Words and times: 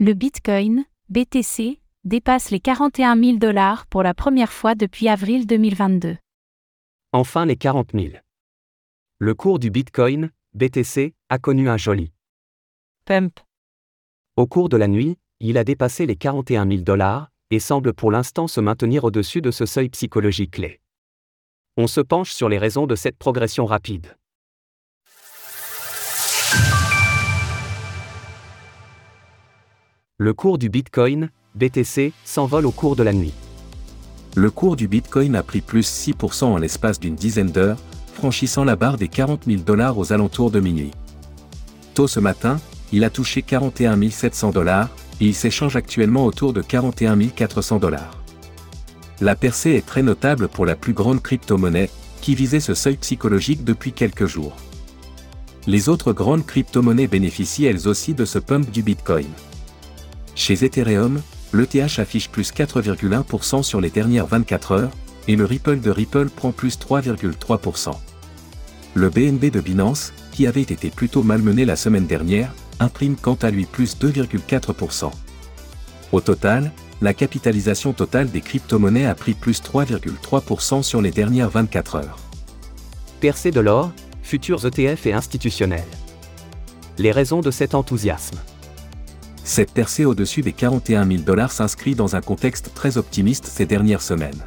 Le 0.00 0.14
Bitcoin, 0.14 0.84
BTC, 1.08 1.80
dépasse 2.04 2.52
les 2.52 2.60
41 2.60 3.20
000 3.20 3.38
dollars 3.38 3.84
pour 3.88 4.04
la 4.04 4.14
première 4.14 4.52
fois 4.52 4.76
depuis 4.76 5.08
avril 5.08 5.44
2022. 5.44 6.16
Enfin 7.12 7.44
les 7.46 7.56
40 7.56 7.90
000. 7.94 8.12
Le 9.18 9.34
cours 9.34 9.58
du 9.58 9.72
Bitcoin, 9.72 10.30
BTC, 10.54 11.16
a 11.30 11.38
connu 11.40 11.68
un 11.68 11.76
joli 11.76 12.12
pump. 13.06 13.40
Au 14.36 14.46
cours 14.46 14.68
de 14.68 14.76
la 14.76 14.86
nuit, 14.86 15.18
il 15.40 15.58
a 15.58 15.64
dépassé 15.64 16.06
les 16.06 16.14
41 16.14 16.68
000 16.68 16.82
dollars, 16.82 17.32
et 17.50 17.58
semble 17.58 17.92
pour 17.92 18.12
l'instant 18.12 18.46
se 18.46 18.60
maintenir 18.60 19.02
au-dessus 19.02 19.42
de 19.42 19.50
ce 19.50 19.66
seuil 19.66 19.88
psychologique 19.88 20.52
clé. 20.52 20.80
On 21.76 21.88
se 21.88 22.00
penche 22.00 22.30
sur 22.30 22.48
les 22.48 22.58
raisons 22.58 22.86
de 22.86 22.94
cette 22.94 23.18
progression 23.18 23.66
rapide. 23.66 24.16
Le 30.20 30.34
cours 30.34 30.58
du 30.58 30.68
Bitcoin, 30.68 31.30
BTC, 31.54 32.12
s'envole 32.24 32.66
au 32.66 32.72
cours 32.72 32.96
de 32.96 33.04
la 33.04 33.12
nuit. 33.12 33.32
Le 34.34 34.50
cours 34.50 34.74
du 34.74 34.88
Bitcoin 34.88 35.36
a 35.36 35.44
pris 35.44 35.60
plus 35.60 35.88
6% 35.88 36.42
en 36.46 36.56
l'espace 36.56 36.98
d'une 36.98 37.14
dizaine 37.14 37.52
d'heures, 37.52 37.78
franchissant 38.14 38.64
la 38.64 38.74
barre 38.74 38.96
des 38.96 39.06
40 39.06 39.44
000 39.46 39.62
dollars 39.62 39.96
aux 39.96 40.12
alentours 40.12 40.50
de 40.50 40.58
minuit. 40.58 40.90
Tôt 41.94 42.08
ce 42.08 42.18
matin, 42.18 42.58
il 42.90 43.04
a 43.04 43.10
touché 43.10 43.42
41 43.42 44.10
700 44.10 44.50
dollars, 44.50 44.88
et 45.20 45.26
il 45.26 45.36
s'échange 45.36 45.76
actuellement 45.76 46.26
autour 46.26 46.52
de 46.52 46.62
41 46.62 47.28
400 47.28 47.78
dollars. 47.78 48.18
La 49.20 49.36
percée 49.36 49.76
est 49.76 49.86
très 49.86 50.02
notable 50.02 50.48
pour 50.48 50.66
la 50.66 50.74
plus 50.74 50.94
grande 50.94 51.22
crypto-monnaie, 51.22 51.90
qui 52.22 52.34
visait 52.34 52.58
ce 52.58 52.74
seuil 52.74 52.96
psychologique 52.96 53.62
depuis 53.62 53.92
quelques 53.92 54.26
jours. 54.26 54.56
Les 55.68 55.88
autres 55.88 56.12
grandes 56.12 56.44
crypto-monnaies 56.44 57.06
bénéficient 57.06 57.66
elles 57.66 57.86
aussi 57.86 58.14
de 58.14 58.24
ce 58.24 58.40
pump 58.40 58.68
du 58.72 58.82
Bitcoin. 58.82 59.28
Chez 60.38 60.64
Ethereum, 60.64 61.20
l'ETH 61.52 61.98
affiche 61.98 62.30
plus 62.30 62.52
4,1% 62.52 63.64
sur 63.64 63.80
les 63.80 63.90
dernières 63.90 64.28
24 64.28 64.72
heures, 64.72 64.90
et 65.26 65.34
le 65.34 65.44
Ripple 65.44 65.80
de 65.80 65.90
Ripple 65.90 66.30
prend 66.30 66.52
plus 66.52 66.78
3,3%. 66.78 67.90
Le 68.94 69.10
BNB 69.10 69.50
de 69.50 69.60
Binance, 69.60 70.12
qui 70.30 70.46
avait 70.46 70.62
été 70.62 70.90
plutôt 70.90 71.24
malmené 71.24 71.64
la 71.64 71.74
semaine 71.74 72.06
dernière, 72.06 72.54
imprime 72.78 73.16
quant 73.16 73.34
à 73.42 73.50
lui 73.50 73.66
plus 73.66 73.98
2,4%. 73.98 75.10
Au 76.12 76.20
total, 76.20 76.70
la 77.02 77.14
capitalisation 77.14 77.92
totale 77.92 78.30
des 78.30 78.40
crypto-monnaies 78.40 79.06
a 79.06 79.16
pris 79.16 79.34
plus 79.34 79.60
3,3% 79.60 80.84
sur 80.84 81.02
les 81.02 81.10
dernières 81.10 81.50
24 81.50 81.96
heures. 81.96 82.18
Percée 83.20 83.50
de 83.50 83.60
l'or, 83.60 83.90
futurs 84.22 84.64
ETF 84.64 85.04
et 85.06 85.12
institutionnels. 85.12 85.82
Les 86.96 87.10
raisons 87.10 87.40
de 87.40 87.50
cet 87.50 87.74
enthousiasme. 87.74 88.38
Cette 89.48 89.72
percée 89.72 90.04
au-dessus 90.04 90.42
des 90.42 90.52
41 90.52 91.06
000 91.06 91.22
dollars 91.22 91.52
s'inscrit 91.52 91.94
dans 91.94 92.14
un 92.14 92.20
contexte 92.20 92.72
très 92.74 92.98
optimiste 92.98 93.46
ces 93.46 93.64
dernières 93.64 94.02
semaines. 94.02 94.44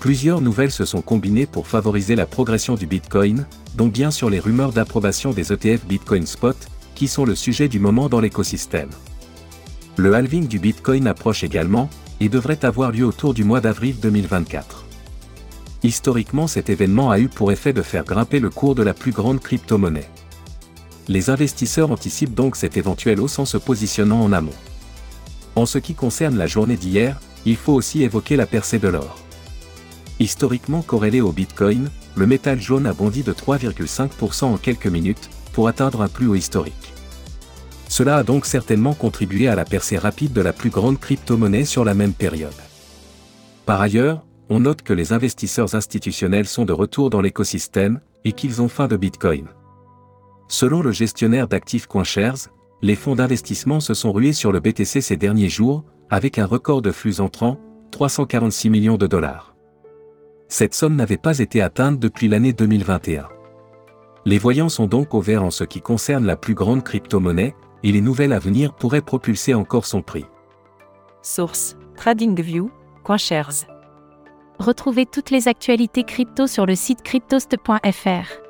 Plusieurs 0.00 0.40
nouvelles 0.40 0.72
se 0.72 0.84
sont 0.84 1.02
combinées 1.02 1.46
pour 1.46 1.68
favoriser 1.68 2.16
la 2.16 2.26
progression 2.26 2.74
du 2.74 2.88
Bitcoin, 2.88 3.46
dont 3.76 3.86
bien 3.86 4.10
sûr 4.10 4.28
les 4.28 4.40
rumeurs 4.40 4.72
d'approbation 4.72 5.30
des 5.30 5.52
ETF 5.52 5.86
Bitcoin 5.86 6.26
Spot, 6.26 6.56
qui 6.96 7.06
sont 7.06 7.24
le 7.24 7.36
sujet 7.36 7.68
du 7.68 7.78
moment 7.78 8.08
dans 8.08 8.18
l'écosystème. 8.18 8.90
Le 9.96 10.12
halving 10.14 10.48
du 10.48 10.58
Bitcoin 10.58 11.06
approche 11.06 11.44
également, 11.44 11.88
et 12.18 12.28
devrait 12.28 12.64
avoir 12.64 12.90
lieu 12.90 13.06
autour 13.06 13.34
du 13.34 13.44
mois 13.44 13.60
d'avril 13.60 13.94
2024. 14.00 14.84
Historiquement 15.84 16.48
cet 16.48 16.70
événement 16.70 17.12
a 17.12 17.20
eu 17.20 17.28
pour 17.28 17.52
effet 17.52 17.72
de 17.72 17.82
faire 17.82 18.04
grimper 18.04 18.40
le 18.40 18.50
cours 18.50 18.74
de 18.74 18.82
la 18.82 18.94
plus 18.94 19.12
grande 19.12 19.38
crypto-monnaie. 19.38 20.10
Les 21.08 21.30
investisseurs 21.30 21.90
anticipent 21.90 22.34
donc 22.34 22.56
cet 22.56 22.76
éventuel 22.76 23.20
hausse 23.20 23.38
en 23.38 23.44
se 23.44 23.56
positionnant 23.56 24.22
en 24.22 24.32
amont. 24.32 24.50
En 25.56 25.66
ce 25.66 25.78
qui 25.78 25.94
concerne 25.94 26.38
la 26.38 26.46
journée 26.46 26.76
d'hier, 26.76 27.20
il 27.44 27.56
faut 27.56 27.72
aussi 27.72 28.02
évoquer 28.02 28.36
la 28.36 28.46
percée 28.46 28.78
de 28.78 28.88
l'or. 28.88 29.18
Historiquement 30.20 30.82
corrélé 30.82 31.20
au 31.20 31.32
Bitcoin, 31.32 31.90
le 32.14 32.26
métal 32.26 32.60
jaune 32.60 32.86
a 32.86 32.92
bondi 32.92 33.22
de 33.22 33.32
3,5% 33.32 34.44
en 34.44 34.56
quelques 34.56 34.86
minutes, 34.86 35.30
pour 35.52 35.68
atteindre 35.68 36.02
un 36.02 36.08
plus 36.08 36.26
haut 36.26 36.34
historique. 36.34 36.94
Cela 37.88 38.16
a 38.16 38.22
donc 38.22 38.46
certainement 38.46 38.94
contribué 38.94 39.48
à 39.48 39.54
la 39.54 39.66
percée 39.66 39.98
rapide 39.98 40.32
de 40.32 40.40
la 40.40 40.54
plus 40.54 40.70
grande 40.70 40.98
crypto-monnaie 40.98 41.66
sur 41.66 41.84
la 41.84 41.92
même 41.92 42.14
période. 42.14 42.54
Par 43.66 43.80
ailleurs, 43.80 44.24
on 44.48 44.60
note 44.60 44.82
que 44.82 44.94
les 44.94 45.12
investisseurs 45.12 45.74
institutionnels 45.74 46.46
sont 46.46 46.64
de 46.64 46.72
retour 46.72 47.10
dans 47.10 47.20
l'écosystème 47.20 48.00
et 48.24 48.32
qu'ils 48.32 48.62
ont 48.62 48.68
faim 48.68 48.88
de 48.88 48.96
Bitcoin. 48.96 49.46
Selon 50.52 50.82
le 50.82 50.92
gestionnaire 50.92 51.48
d'actifs 51.48 51.86
CoinShares, 51.86 52.50
les 52.82 52.94
fonds 52.94 53.14
d'investissement 53.14 53.80
se 53.80 53.94
sont 53.94 54.12
rués 54.12 54.34
sur 54.34 54.52
le 54.52 54.60
BTC 54.60 55.00
ces 55.00 55.16
derniers 55.16 55.48
jours, 55.48 55.82
avec 56.10 56.38
un 56.38 56.44
record 56.44 56.82
de 56.82 56.92
flux 56.92 57.22
entrants, 57.22 57.58
346 57.90 58.68
millions 58.68 58.98
de 58.98 59.06
dollars. 59.06 59.56
Cette 60.48 60.74
somme 60.74 60.94
n'avait 60.94 61.16
pas 61.16 61.38
été 61.38 61.62
atteinte 61.62 61.98
depuis 61.98 62.28
l'année 62.28 62.52
2021. 62.52 63.30
Les 64.26 64.36
voyants 64.36 64.68
sont 64.68 64.86
donc 64.86 65.14
au 65.14 65.22
vert 65.22 65.42
en 65.42 65.50
ce 65.50 65.64
qui 65.64 65.80
concerne 65.80 66.26
la 66.26 66.36
plus 66.36 66.52
grande 66.52 66.84
crypto-monnaie, 66.84 67.54
et 67.82 67.90
les 67.90 68.02
nouvelles 68.02 68.34
à 68.34 68.38
venir 68.38 68.74
pourraient 68.74 69.00
propulser 69.00 69.54
encore 69.54 69.86
son 69.86 70.02
prix. 70.02 70.26
Source 71.22 71.78
TradingView, 71.96 72.70
CoinShares. 73.04 73.64
Retrouvez 74.58 75.06
toutes 75.06 75.30
les 75.30 75.48
actualités 75.48 76.04
crypto 76.04 76.46
sur 76.46 76.66
le 76.66 76.74
site 76.74 77.02
cryptost.fr. 77.02 78.42